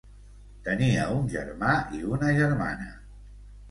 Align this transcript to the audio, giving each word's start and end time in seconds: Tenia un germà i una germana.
Tenia 0.67 1.05
un 1.17 1.29
germà 1.35 1.77
i 2.01 2.05
una 2.17 2.35
germana. 2.43 2.93